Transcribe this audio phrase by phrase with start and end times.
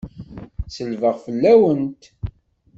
[0.67, 2.03] Selbeɣ fell-awent!